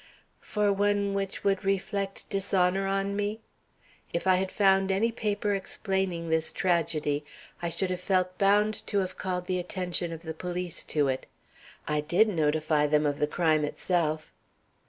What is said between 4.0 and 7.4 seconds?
If I had found any paper explaining this tragedy,